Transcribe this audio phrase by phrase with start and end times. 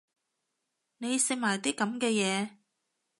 [0.97, 2.49] 你食埋啲噉嘅嘢